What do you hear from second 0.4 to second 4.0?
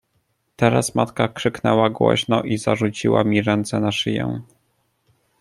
"Teraz matka krzyknęła głośno i zarzuciła mi ręce na